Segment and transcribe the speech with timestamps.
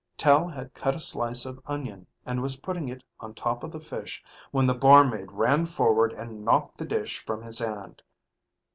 [0.17, 3.79] Tel had cut a slice of onion and was putting it on top of the
[3.79, 8.01] fish when the barmaid ran forward and knocked the dish from his hand.